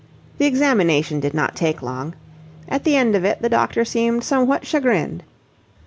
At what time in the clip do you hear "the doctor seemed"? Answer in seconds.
3.43-4.23